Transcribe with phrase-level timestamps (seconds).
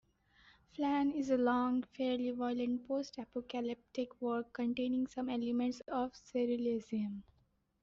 [0.73, 7.21] "Flan" is a long, fairly violent post-apocalyptic work containing some elements of surrealism.